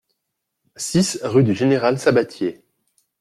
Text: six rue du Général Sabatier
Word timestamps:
six 0.77 1.19
rue 1.21 1.43
du 1.43 1.53
Général 1.53 1.99
Sabatier 1.99 2.63